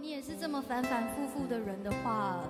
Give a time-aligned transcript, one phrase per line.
[0.00, 2.42] 你也是这么反反复复的人的话，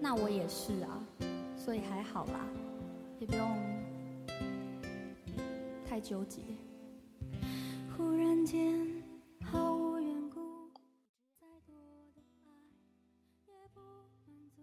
[0.00, 1.04] 那我也是啊，
[1.56, 2.46] 所以还好啦，
[3.18, 3.58] 也不用
[5.84, 6.40] 太纠结。
[7.96, 9.02] 忽然间，
[9.42, 10.70] 毫无缘故，
[11.38, 11.74] 再多的
[12.46, 12.50] 爱
[13.46, 13.84] 也不满
[14.56, 14.62] 足。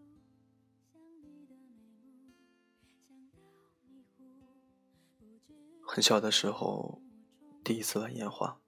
[0.91, 2.33] 想你的眉目，
[3.07, 3.37] 想到
[3.87, 4.23] 迷糊，
[5.19, 5.53] 不知
[5.85, 7.01] 很小的时候，
[7.71, 8.59] 第一次玩烟花，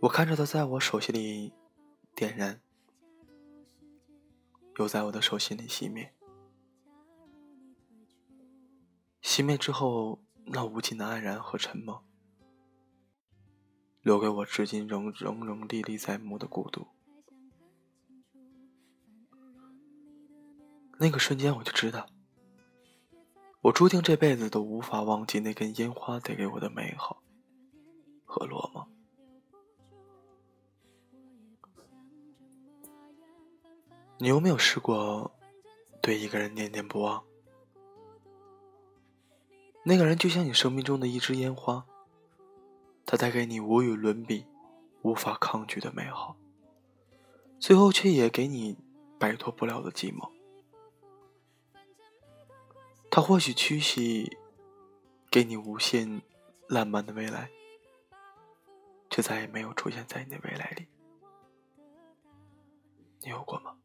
[0.00, 1.52] 我看着它在我手心里
[2.14, 2.62] 点燃，
[4.78, 6.14] 又在我的手心里熄灭。
[9.20, 12.02] 熄灭之后，那无尽的黯然和沉默，
[14.00, 16.88] 留给我至今仍仍仍历历在目的孤独。
[20.98, 22.08] 那个瞬间，我就知道。
[23.62, 27.22] 我注定这辈子都无法忘记那根烟花带给我的美好
[28.24, 28.84] 和落寞。
[34.18, 35.32] 你有没有试过
[36.00, 37.22] 对一个人念念不忘？
[39.84, 41.86] 那个人就像你生命中的一支烟花，
[43.06, 44.44] 他带给你无与伦比、
[45.02, 46.36] 无法抗拒的美好，
[47.60, 48.76] 最后却也给你
[49.20, 50.28] 摆脱不了的寂寞。
[53.14, 54.38] 他或许屈膝，
[55.30, 56.22] 给你无限
[56.66, 57.50] 浪漫的未来，
[59.10, 60.88] 却再也没有出现在你的未来里。
[63.20, 63.76] 你有过吗？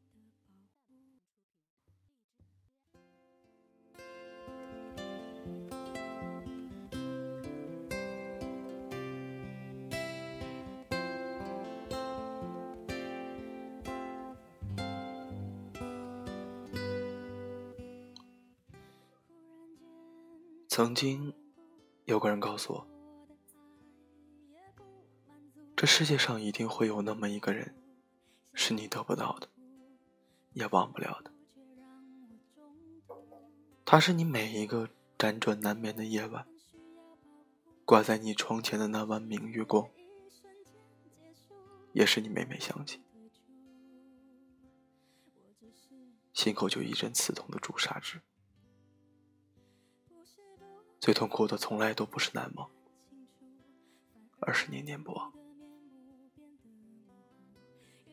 [20.78, 21.34] 曾经，
[22.06, 22.88] 有个人告诉我，
[25.76, 27.76] 这世界上一定会有那么一个人，
[28.54, 29.50] 是你得不到的，
[30.54, 31.32] 也忘不了的。
[33.84, 34.88] 他是你每一个
[35.18, 36.46] 辗转难眠的夜晚，
[37.84, 39.90] 挂在你窗前的那弯明月光，
[41.94, 43.02] 也是你每每想起，
[46.34, 48.22] 心口就一阵刺痛的朱砂痣。
[51.00, 52.70] 最痛苦的从来都不是难忘，
[54.40, 55.32] 而是念念不忘。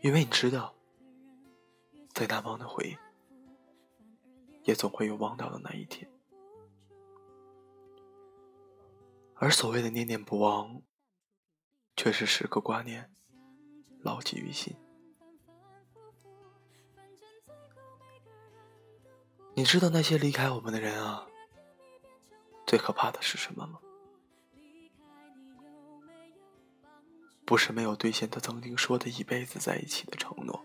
[0.02, 0.74] 因为你知道，
[2.12, 2.96] 再难忘的回忆，
[4.64, 6.10] 也总会有忘掉的那一天。
[9.36, 10.82] 而所谓的念念不忘，
[11.96, 13.10] 却是时刻挂念，
[14.00, 14.76] 牢记于心。
[19.54, 21.26] 你知道那些离开我们的人啊。
[22.66, 23.78] 最可怕的是什么吗？
[27.44, 30.64] 不是没有兑现他曾经说的一辈子在一起的承诺，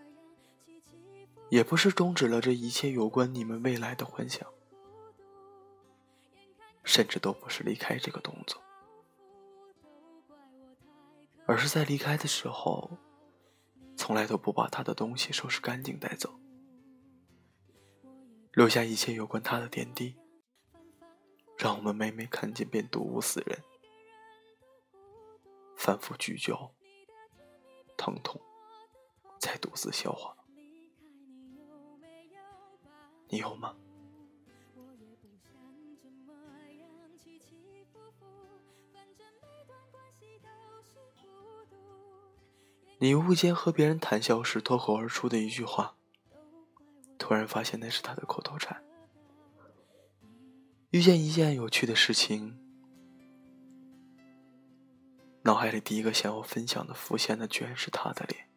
[1.50, 4.48] 也不是终止了这一切有关你们未来的幻想，
[6.86, 8.62] 甚至都不是离开这个动作，
[11.46, 12.98] 而是在离开的时候，
[13.98, 16.40] 从来都不把他的东西收拾干净带走，
[18.54, 20.16] 留下一切有关他的点滴。
[21.62, 23.62] 让我们每每看见便睹物思人，
[25.76, 26.74] 反复咀嚼，
[27.98, 28.40] 疼痛，
[29.40, 30.34] 再独自消化。
[33.28, 33.76] 你有吗？
[43.00, 45.98] 你无意间和别人谈笑时脱口而出的一句话，
[47.18, 48.82] 突然发现那是他的口头禅。
[50.92, 52.58] 遇见一件有趣的事情，
[55.44, 58.50] 脑海里第一个想要分享的浮现的居然是他的脸。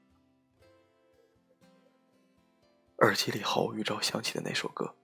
[3.00, 4.96] 耳机里毫无预兆响起的那首歌，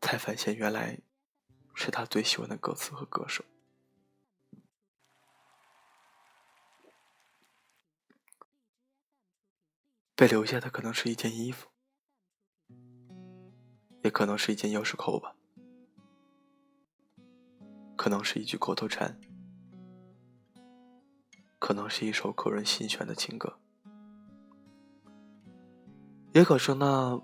[0.00, 1.00] 才发现原来
[1.74, 3.44] 是他最喜欢的歌词和歌手。
[10.14, 11.68] 被留下的可能是一件衣服。
[14.02, 15.34] 也可能是一件钥匙扣吧，
[17.96, 19.18] 可能是一句口头禅，
[21.58, 23.58] 可能是一首扣人心弦的情歌，
[26.32, 27.20] 也可是那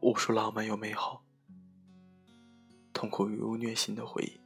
[0.00, 1.24] 无数浪漫又美好、
[2.92, 4.40] 痛苦又虐心的回忆，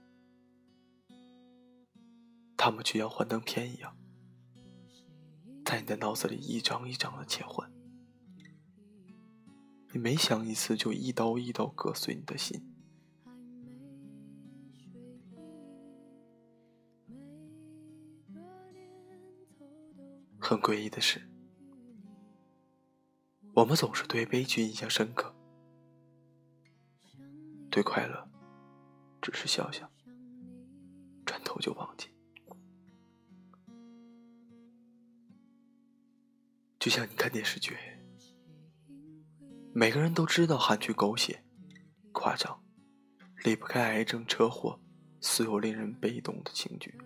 [2.56, 3.96] 他们就像幻灯片一样，
[5.64, 7.70] 在你的脑子里一张一张的切换。
[9.90, 12.62] 你每想一次就一刀一刀割碎你的心。
[20.38, 21.28] 很诡异的是。
[23.54, 25.34] 我们总是对悲剧印象深刻。
[27.70, 28.28] 对快乐
[29.22, 29.90] 只是笑笑。
[31.24, 32.08] 转头就忘记。
[36.78, 37.97] 就像你看电视剧。
[39.78, 41.40] 每个人都知道韩剧狗血、
[42.10, 42.60] 夸张，
[43.44, 44.76] 离不开癌症、车祸，
[45.20, 46.98] 所有令人被动的情绪，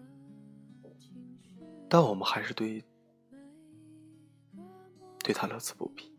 [1.86, 2.82] 但我们还是对
[5.22, 6.16] 对他乐此不疲。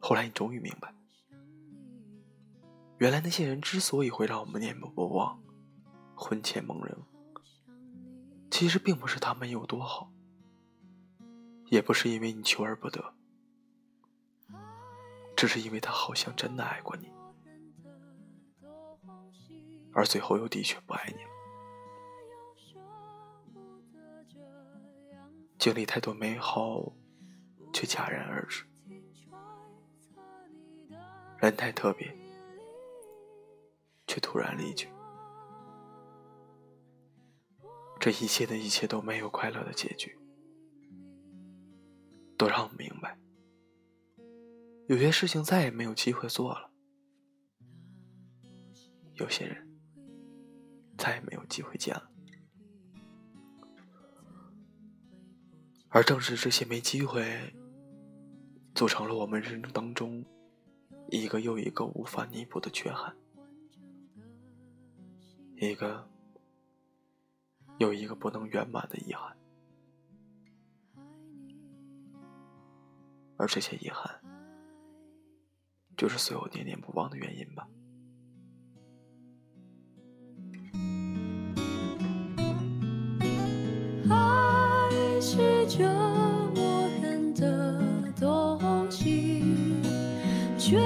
[0.00, 0.92] 后来你终于明白，
[2.98, 5.40] 原来那些人之所以会让我们念念不忘、
[6.16, 7.06] 魂牵梦萦，
[8.50, 10.12] 其实并不是他们有多好。
[11.68, 13.14] 也不是因为你求而不得，
[15.42, 17.10] 只是因为他好像真的爱过你，
[19.92, 21.30] 而最后又的确不爱你了。
[25.58, 26.92] 经历太多美好，
[27.72, 28.64] 却戛然而止；
[31.38, 32.16] 人太特别，
[34.06, 34.88] 却突然离去。
[37.98, 40.16] 这一切的一切都没有快乐的结局。
[42.38, 43.18] 都让我明白，
[44.92, 46.70] 有些事情再也没有机会做了，
[49.14, 49.66] 有些人
[50.98, 52.10] 再也没有机会见了，
[55.88, 57.54] 而正是这些没机会，
[58.74, 60.22] 组成了我们人生当中
[61.08, 63.16] 一个又一个无法弥补的缺憾，
[65.56, 66.06] 一个
[67.78, 69.34] 又一个不能圆满的遗憾。
[73.38, 74.20] 而这些遗憾，
[76.02, 77.64] 就是所有念念不忘的原因吧。
[84.10, 84.90] 爱
[85.20, 85.84] 是折
[86.56, 89.44] 磨人的东西，
[90.58, 90.80] 却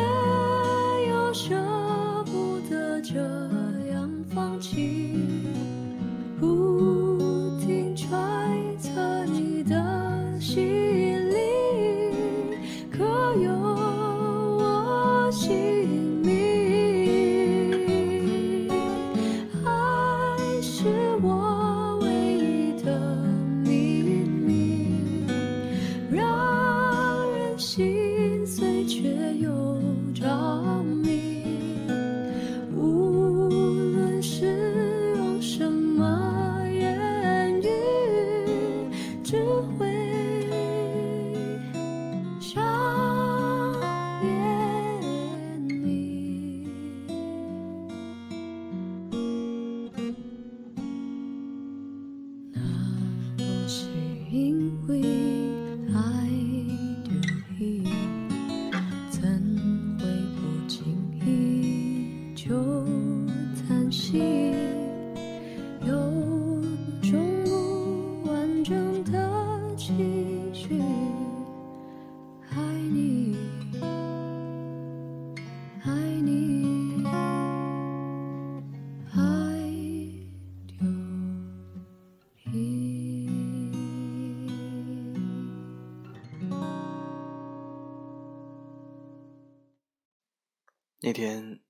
[91.07, 91.61] 那天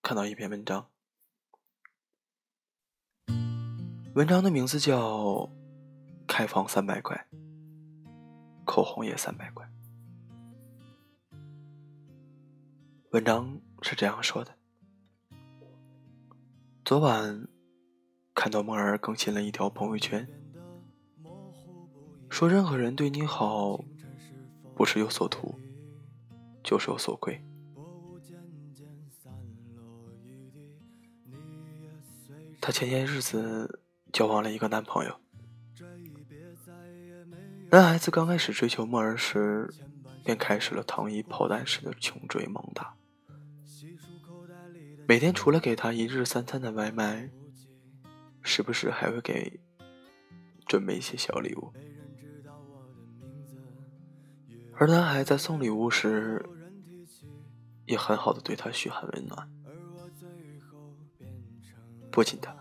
[0.00, 0.88] 看到一篇文章，
[4.14, 5.00] 文章的名字叫
[6.24, 7.26] 《开房三百块，
[8.64, 9.68] 口红也三百块》。
[13.10, 14.56] 文章是这样说的：
[16.84, 17.48] 昨晚
[18.32, 20.24] 看到梦儿更新了一条朋友圈，
[22.30, 23.76] 说任何人对你好，
[24.76, 25.58] 不是有所图，
[26.62, 27.44] 就是有所归。
[32.66, 35.20] 她前些日子交往了一个男朋友，
[37.70, 39.68] 男孩子刚开始追求梦儿时，
[40.24, 42.96] 便开始了糖衣炮弹式的穷追猛打，
[45.06, 47.28] 每天除了给她一日三餐的外卖，
[48.40, 49.60] 时不时还会给
[50.66, 51.70] 准备一些小礼物，
[54.78, 56.42] 而男孩在送礼物时，
[57.84, 59.53] 也很好的对她嘘寒问暖。
[62.14, 62.54] 不仅他，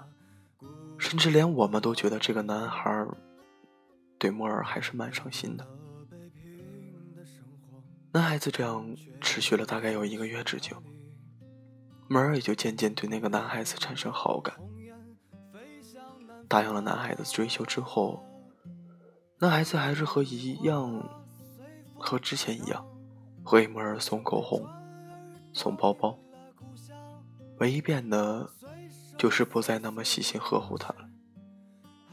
[0.97, 3.05] 甚至连我们都觉得这个男孩
[4.17, 5.67] 对莫儿还是蛮上心的。
[8.11, 10.75] 男孩子这样持续了大概有一个月之久，
[12.07, 14.55] 莫儿也就渐渐对那个男孩子产生好感。
[16.47, 18.25] 答应了男孩子追求之后，
[19.37, 21.07] 男孩子还是和一样，
[21.99, 22.83] 和之前一样，
[23.51, 24.67] 为莫儿送口红、
[25.53, 26.17] 送包包。
[27.59, 28.49] 唯一变的，
[29.23, 31.09] 就是不再那么细心呵护她了，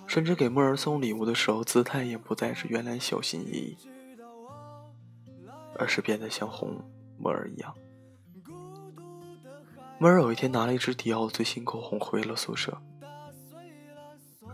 [0.06, 3.76] 甚至给莫儿送礼物的时候，姿态也不再是原来小心翼翼，
[5.76, 6.80] 而是变得像哄
[7.18, 7.74] 莫儿一样。
[9.98, 12.80] 莫儿有一天拿了一支迪奥最新口红回了宿舍。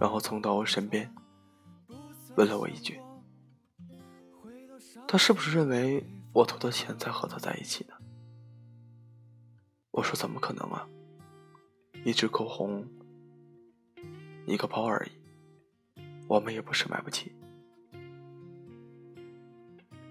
[0.00, 1.14] 然后冲到我身边，
[2.36, 2.98] 问了我一句
[5.06, 7.92] ：“他是不是认为我偷他钱才和他在一起的？”
[9.92, 10.88] 我说：“怎么可能啊！
[12.06, 12.86] 一支口红，
[14.46, 15.10] 一个包而已，
[16.28, 17.32] 我们也不是买不起。”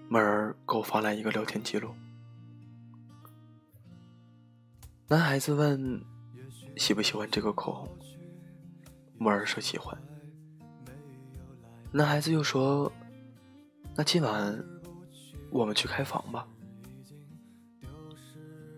[0.06, 1.94] 妹儿给我发来一个聊天记录，
[5.08, 6.04] 男孩子问
[6.76, 7.88] ：“喜不喜欢这个口红？”
[9.16, 9.98] 木儿说喜欢，
[11.92, 12.92] 男孩子又说
[13.96, 14.62] ：“那今晚
[15.50, 16.46] 我们去开房吧。”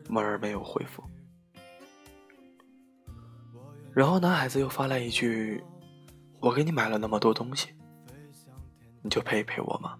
[0.09, 1.03] 木儿没有回复，
[3.99, 5.61] 然后男孩子又发来一句
[6.39, 7.71] ：“我给你买了那么多东西，
[9.03, 9.99] 你就陪一陪我吗？”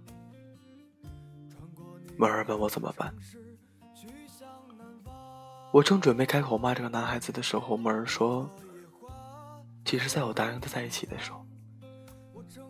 [2.17, 3.13] 木儿问我怎么办，
[5.73, 8.49] 我正准备开口骂这个男孩子的时候，木儿说。
[9.85, 11.45] 其实，在我答应他在一起的时候，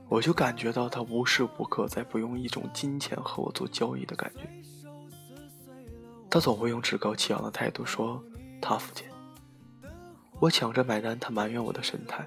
[0.08, 4.48] 我就感觉到他无时无刻在不用一种金钱和我做交易的感觉。
[6.30, 8.24] 他总会用趾高气扬的态度说
[8.62, 9.10] 他付钱，
[10.40, 12.26] 我抢着买单，他埋怨我的神态，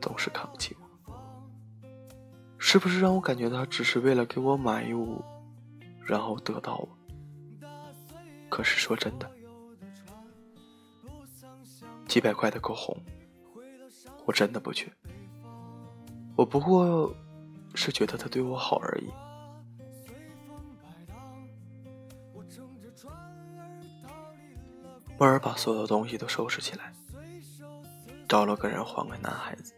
[0.00, 1.12] 总是看不起我。
[2.58, 5.22] 是不是让我感觉他只是为了给我买物，
[6.06, 6.88] 然后得到我？
[8.48, 9.30] 可是说真的，
[12.06, 12.96] 几百块的口红。
[14.26, 14.92] 我真的不缺，
[16.36, 17.12] 我不过
[17.74, 19.10] 是觉得他对我好而已。
[25.18, 26.92] 莫尔把所有东西都收拾起来，
[28.30, 29.74] 找了个人还给男孩子，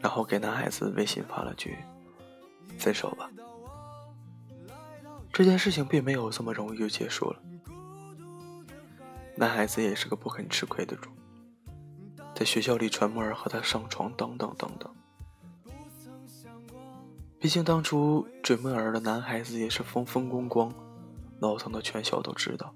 [0.00, 1.78] 然后给男孩子微信发了句
[2.80, 3.30] “分手吧”。
[5.32, 7.40] 这件事情并没有这么容易就结束了。
[9.36, 11.10] 男孩子也是个不肯吃亏的主。
[12.34, 14.92] 在学校里传木儿和他上床，等等等等。
[17.38, 20.74] 毕竟当初追木儿的男孩子也是风风光光，
[21.40, 22.74] 闹腾的全校都知道，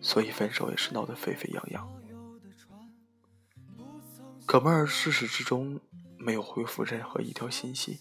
[0.00, 1.99] 所以分手也是闹得沸沸扬扬。
[4.50, 5.80] 可木儿至始至终
[6.18, 8.00] 没有回复任何一条信息，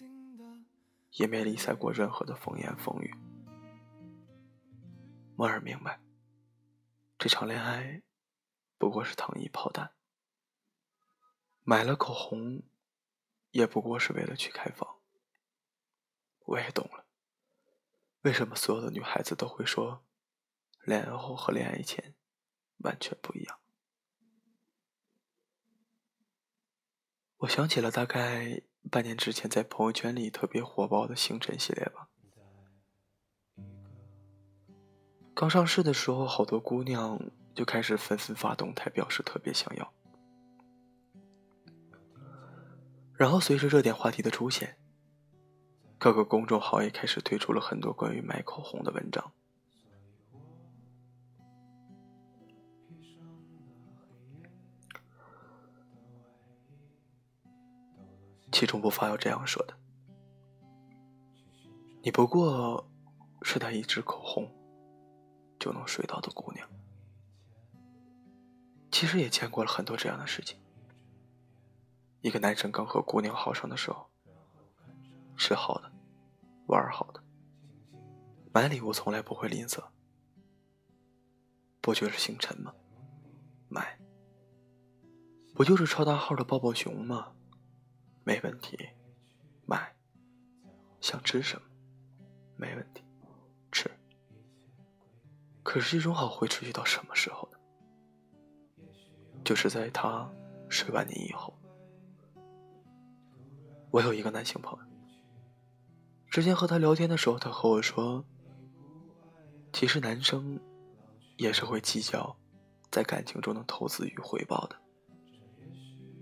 [1.11, 3.13] 也没理睬过任何的风言风语。
[5.35, 6.01] 木儿明白，
[7.19, 8.01] 这场恋爱
[8.79, 9.91] 不过是糖衣炮弹。
[11.61, 12.63] 买了口红，
[13.51, 15.01] 也不过是为了去开房。
[16.45, 17.05] 我也懂了，
[18.21, 20.03] 为什么所有的女孩子都会说，
[20.81, 22.15] 恋爱后和恋爱前
[22.77, 23.59] 完全不一样。
[27.39, 32.09] 我想起了大概半年之前在朋友圈里特别火爆的星辰系列吧。
[35.33, 37.17] 刚上市的时候，好多姑娘
[37.55, 39.93] 就开始纷纷发动态，表示特别想要。
[43.13, 44.77] 然后随着热点话题的出现，
[45.97, 49.31] 各个公众号也开始推出了很多关于买口红的文章。
[58.51, 59.73] 其中不乏有这样说的
[62.03, 62.89] ：“你不过
[63.41, 64.51] 是他一支口红
[65.59, 66.67] 就能睡到的姑娘。”
[68.91, 70.59] 其实也见过了很多这样的事情。
[72.21, 74.09] 一个男生刚和姑娘好上的时候，
[75.37, 75.91] 吃好的，
[76.67, 77.23] 玩好的，
[78.51, 79.81] 买礼物从来不会吝啬。
[81.79, 82.73] 不就是星辰吗？
[83.69, 83.97] 买。
[85.55, 87.33] 不就是超大号的抱抱熊吗？
[88.29, 88.77] 没问题，
[89.65, 89.91] 买。
[91.01, 91.67] 想吃什么？
[92.57, 93.01] 没问题，
[93.71, 93.89] 吃。
[95.63, 97.57] 可是这种好会持续到什么时候呢？
[99.43, 100.29] 就是在他
[100.69, 101.57] 睡完你以后。
[103.89, 104.85] 我有一个男性朋友，
[106.29, 108.23] 之前和他聊天的时候，他和我说，
[109.73, 110.61] 其实男生
[111.35, 112.37] 也是会计较
[112.91, 114.79] 在感情中的投资与回报的。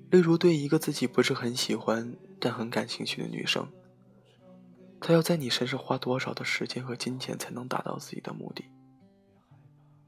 [0.10, 3.68] 例如，对一个自己不是很喜欢但很感兴趣的女生，
[5.02, 8.64] 他要在你身上花多少的时间和金钱才能达到自己的目的？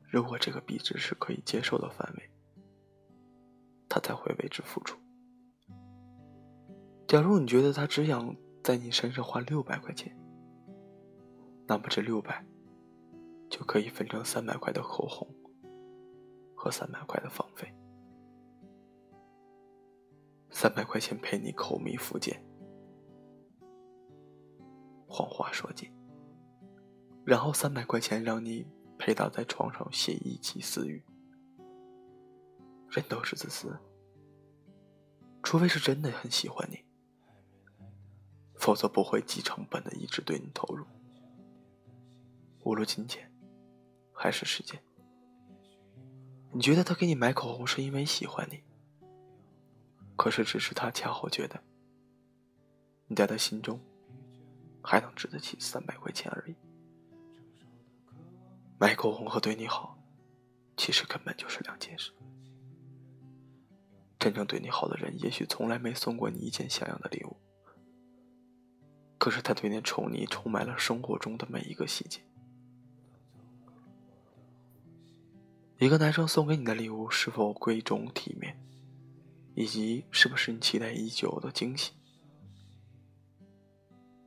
[0.09, 2.29] 如果这个币值是可以接受的范围，
[3.89, 4.97] 他才会为之付出。
[7.05, 10.17] 假如你觉得他只想在你身上花六百块钱，
[11.67, 12.45] 那么这六百
[13.49, 15.27] 就可以分成三百块的口红
[16.55, 17.71] 和三百块的房费。
[20.61, 22.43] 三百块钱陪你口蜜腹剑，
[25.07, 25.89] 谎话说尽，
[27.23, 31.01] 然后三百块钱让你陪他在床上写一己私语。
[32.89, 33.73] 人都是自私，
[35.41, 36.83] 除非是真的很喜欢你，
[38.55, 40.85] 否则不会低成本的一直对你投入，
[42.65, 43.31] 无论金钱
[44.11, 44.77] 还是时间。
[46.51, 48.61] 你觉得他给你买口红是因为喜欢你？
[50.19, 51.57] 可是，只是他恰好觉得
[53.07, 53.79] 你在他心中
[54.83, 56.55] 还能值得起三百块钱而已。
[58.77, 59.97] 买口红和对你好，
[60.75, 62.11] 其实根本就是两件事。
[64.19, 67.37] 真正对你好的人，也许从来没送过你一件像样的礼物，
[69.17, 72.19] 可是他对你宠溺充满了生活中的每一个细节。
[75.77, 78.68] 一个男生送给你的礼物是否贵重体面？
[79.59, 81.91] 以及是不是你期待已久的惊喜，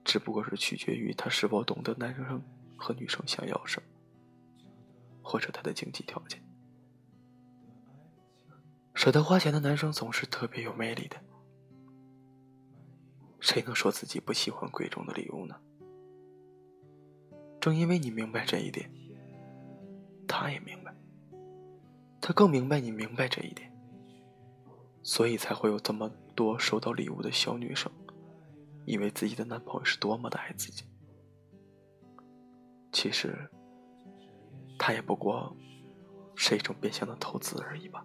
[0.04, 2.42] 只不过是取决于他是否懂得男生
[2.76, 3.88] 和女生想要什么，
[5.22, 6.38] 或者他的经济条件。
[8.94, 11.16] 舍得花钱的男生总是特别有魅力的。
[13.40, 15.58] 谁能说自己不喜欢贵重的礼物呢？
[17.58, 18.92] 正因为你明白这一点，
[20.28, 20.94] 他也明白，
[22.20, 23.71] 他更明白你明白这一点。
[25.02, 27.90] 所以才会有这么多收到礼物的小女生，
[28.86, 30.84] 以为自己的男朋友是多么的爱自己。
[32.92, 33.50] 其实，
[34.78, 35.56] 他也不过
[36.36, 38.04] 是一种变相的投资而已吧。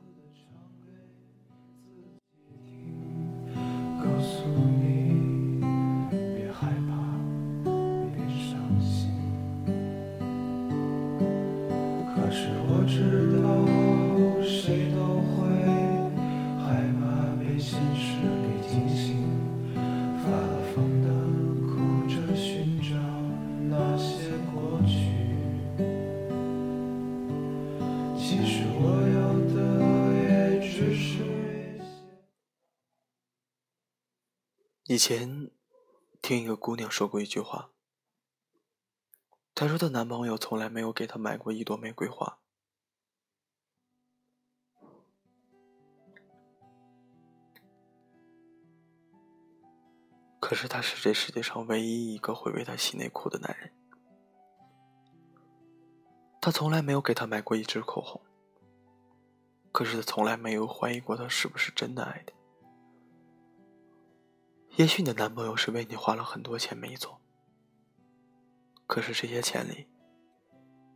[34.97, 35.51] 以前
[36.23, 37.69] 听一个姑娘说过一句话，
[39.53, 42.39] 她说她男朋友从来没有给她买过一朵玫瑰花，
[50.39, 53.71] 可是他是这世界上唯一一个会为她洗内裤的男人。
[56.41, 58.19] 他从来没有给她买过一支口红，
[59.71, 62.35] 可是他从来没有怀疑过她是不是真的爱他。
[64.77, 67.19] 也许你的男朋友是为你花了很多钱，没错。
[68.85, 69.89] 可是这些钱里，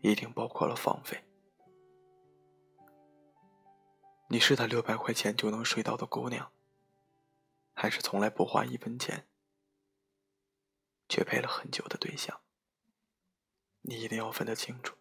[0.01, 1.25] 一定包括了房费。
[4.29, 6.51] 你是他六百块钱就能睡到的姑娘，
[7.73, 9.27] 还是从来不花一分钱，
[11.09, 12.39] 却陪了很久的对象？
[13.81, 14.95] 你一定要分得清楚。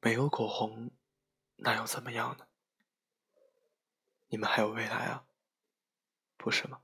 [0.00, 0.90] 没有口红，
[1.58, 2.48] 那又怎么样呢？
[4.26, 5.24] 你们还有未来啊！
[6.42, 6.80] 不是吗？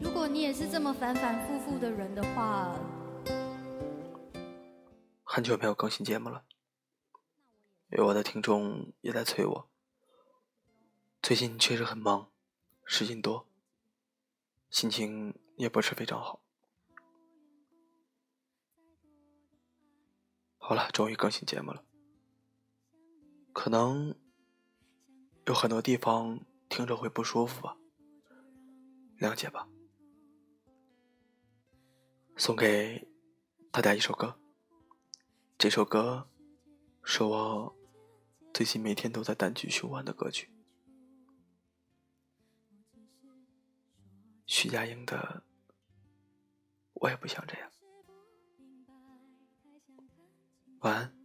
[0.00, 2.76] 如果你也是这么反反复复的人的话，
[5.22, 6.44] 很久没有更新节目了，
[7.90, 9.68] 有我的听众也在催我。
[11.22, 12.32] 最近确实很忙，
[12.84, 13.46] 事情多，
[14.70, 16.40] 心情也不是非常好。
[20.58, 21.85] 好了，终于更新节目了。
[23.56, 24.14] 可能
[25.46, 26.38] 有很多地方
[26.68, 27.78] 听着会不舒服吧，
[29.18, 29.66] 谅解吧。
[32.36, 33.08] 送给
[33.70, 34.38] 大家一首歌，
[35.56, 36.28] 这首歌
[37.02, 37.74] 是我
[38.52, 40.50] 最近每天都在单曲循环的歌曲，
[44.44, 45.42] 徐佳莹的
[47.00, 47.70] 《我也不想这样》。
[50.80, 51.16] 晚安，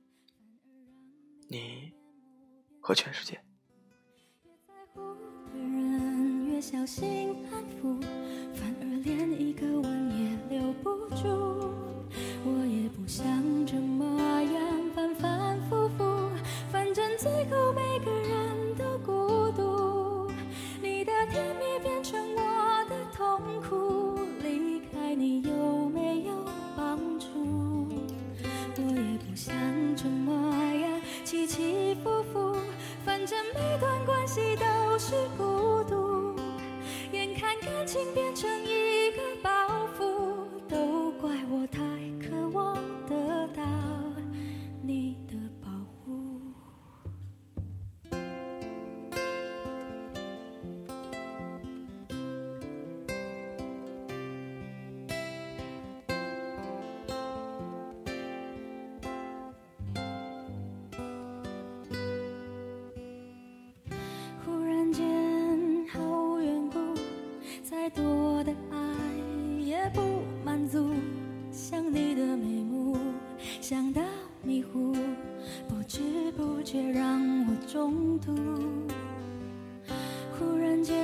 [1.49, 1.93] 你。
[2.91, 3.39] 和全世界。
[4.43, 4.99] 越在乎
[5.53, 8.01] 的人越小心安抚，
[8.53, 11.23] 反而连一个吻也留不住。
[12.43, 13.25] 我也不想
[13.65, 13.90] 这么
[33.53, 36.33] 每段关系都是孤独
[37.11, 38.70] 眼看感情变成一
[80.37, 80.95] 忽然间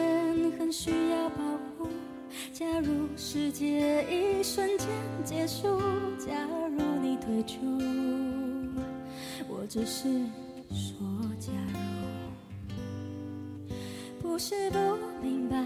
[0.57, 1.37] 很需要保
[1.77, 1.87] 护，
[2.53, 4.87] 假如世界一瞬间
[5.23, 5.79] 结束，
[6.17, 6.33] 假
[6.77, 7.57] 如你退出，
[9.47, 10.07] 我只是
[10.69, 10.97] 说
[11.39, 11.79] 假如。
[14.19, 14.77] 不是不
[15.21, 15.57] 明白，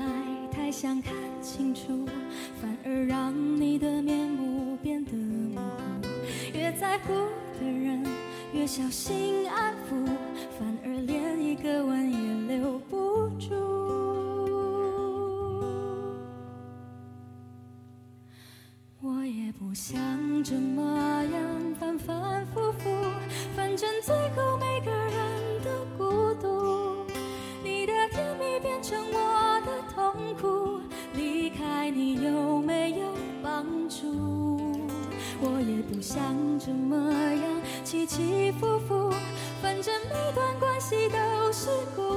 [0.51, 2.05] 太想看清楚，
[2.61, 6.07] 反而让你的面目变得模糊。
[6.53, 7.13] 越在乎
[7.59, 8.05] 的人，
[8.53, 10.05] 越小心安抚，
[10.57, 13.49] 反而连一个吻也留不住。
[19.01, 19.99] 我也不想
[20.45, 20.81] 这么
[21.25, 22.89] 样反反复复，
[23.53, 27.05] 反正最后每个人都孤独。
[27.61, 30.79] 你的甜蜜变成我的痛苦，
[31.15, 33.07] 离开你有没有
[33.43, 34.71] 帮助？
[35.41, 36.17] 我也不想
[36.57, 37.43] 这么样
[37.83, 39.13] 起起伏伏，
[39.81, 42.10] 反正每段关系都是孤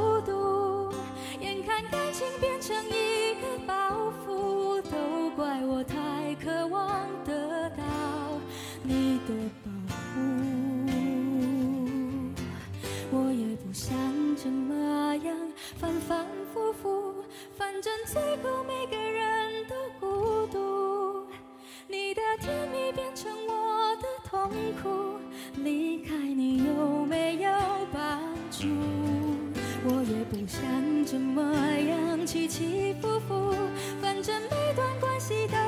[30.34, 31.40] 不想怎么
[31.78, 33.54] 样，起起伏伏，
[34.02, 35.63] 反正每段关系都。